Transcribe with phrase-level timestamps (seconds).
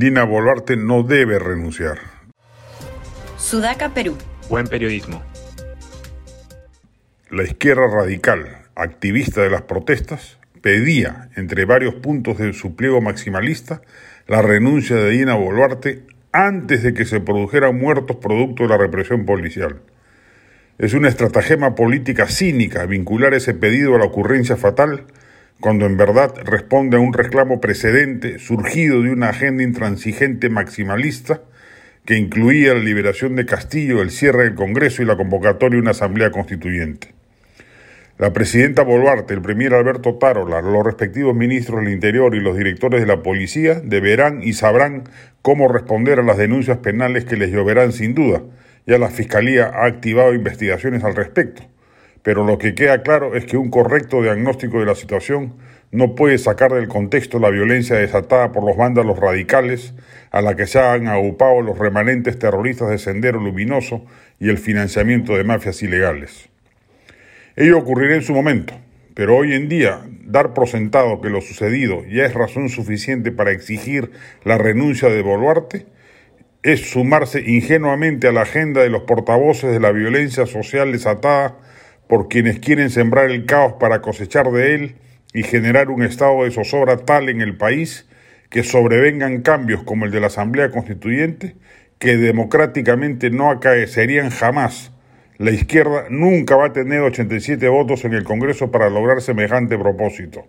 [0.00, 1.98] Dina Boluarte no debe renunciar.
[3.36, 4.16] Sudaca, Perú.
[4.48, 5.22] Buen periodismo.
[7.28, 13.82] La izquierda radical, activista de las protestas, pedía, entre varios puntos de su pliego maximalista,
[14.26, 19.26] la renuncia de Dina Boluarte antes de que se produjeran muertos producto de la represión
[19.26, 19.82] policial.
[20.78, 25.04] Es una estratagema política cínica vincular ese pedido a la ocurrencia fatal
[25.60, 31.42] cuando en verdad responde a un reclamo precedente surgido de una agenda intransigente maximalista
[32.04, 35.90] que incluía la liberación de Castillo, el cierre del Congreso y la convocatoria de una
[35.90, 37.14] asamblea constituyente.
[38.18, 43.00] La presidenta Boluarte, el premier Alberto Tarola, los respectivos ministros del Interior y los directores
[43.00, 45.04] de la policía deberán y sabrán
[45.40, 48.42] cómo responder a las denuncias penales que les lloverán sin duda.
[48.86, 51.62] Ya la Fiscalía ha activado investigaciones al respecto.
[52.22, 55.54] Pero lo que queda claro es que un correcto diagnóstico de la situación
[55.90, 59.94] no puede sacar del contexto la violencia desatada por los vándalos radicales
[60.30, 64.04] a la que se han agrupado los remanentes terroristas de Sendero Luminoso
[64.38, 66.48] y el financiamiento de mafias ilegales.
[67.56, 68.74] Ello ocurrirá en su momento,
[69.14, 73.50] pero hoy en día dar por sentado que lo sucedido ya es razón suficiente para
[73.50, 74.12] exigir
[74.44, 75.86] la renuncia de Boluarte
[76.62, 81.56] es sumarse ingenuamente a la agenda de los portavoces de la violencia social desatada
[82.10, 84.96] por quienes quieren sembrar el caos para cosechar de él
[85.32, 88.06] y generar un estado de zozobra tal en el país
[88.50, 91.56] que sobrevengan cambios como el de la Asamblea Constituyente
[91.98, 94.92] que democráticamente no acaecerían jamás
[95.40, 100.46] la izquierda nunca va a tener 87 votos en el Congreso para lograr semejante propósito.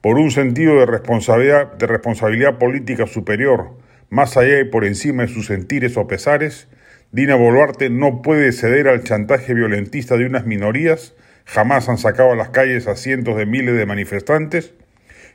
[0.00, 3.76] Por un sentido de responsabilidad, de responsabilidad política superior,
[4.08, 6.68] más allá y por encima de sus sentires o pesares,
[7.16, 11.14] Dina Boluarte no puede ceder al chantaje violentista de unas minorías,
[11.46, 14.74] jamás han sacado a las calles a cientos de miles de manifestantes,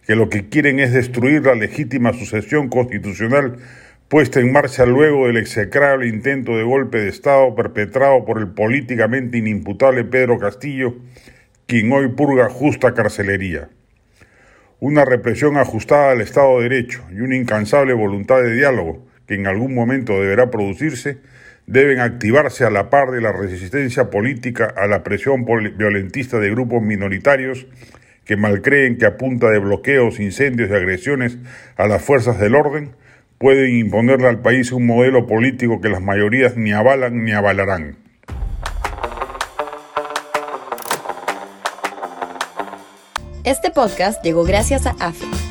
[0.06, 3.58] que lo que quieren es destruir la legítima sucesión constitucional
[4.09, 9.40] puesta en marcha luego del execrable intento de golpe de Estado perpetrado por el políticamente
[9.40, 10.98] inimputable Pedro Castillo,
[11.66, 13.69] quien hoy purga justa carcelería.
[14.80, 19.48] Una represión ajustada al Estado de Derecho y una incansable voluntad de diálogo, que en
[19.48, 21.18] algún momento deberá producirse,
[21.68, 26.82] deben activarse a la par de la resistencia política a la presión violentista de grupos
[26.82, 27.68] minoritarios
[28.26, 31.38] que malcreen que a punta de bloqueos, incendios y agresiones
[31.78, 32.96] a las fuerzas del orden
[33.38, 37.98] pueden imponerle al país un modelo político que las mayorías ni avalan ni avalarán.
[43.44, 45.26] Este podcast llegó gracias a AFE,